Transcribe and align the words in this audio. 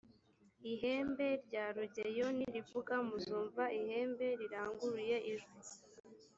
ihembe 0.71 1.27
rya 1.45 1.65
rugeyo 1.75 2.27
nirivuga 2.37 2.93
muzumva 3.07 3.63
ihembe 3.79 4.27
riranguruye 4.39 5.17
ijwi. 5.31 5.55